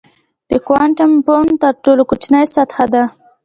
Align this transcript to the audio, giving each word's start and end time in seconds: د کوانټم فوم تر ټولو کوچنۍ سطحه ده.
د 0.49 0.51
کوانټم 0.67 1.11
فوم 1.25 1.47
تر 1.61 1.73
ټولو 1.83 2.03
کوچنۍ 2.09 2.45
سطحه 2.55 2.85
ده. 2.93 3.03